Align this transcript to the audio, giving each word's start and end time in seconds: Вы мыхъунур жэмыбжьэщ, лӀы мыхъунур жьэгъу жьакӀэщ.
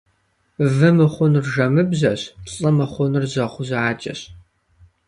Вы 0.75 0.89
мыхъунур 0.97 1.45
жэмыбжьэщ, 1.53 2.21
лӀы 2.51 2.69
мыхъунур 2.77 3.23
жьэгъу 3.31 3.63
жьакӀэщ. 3.67 4.19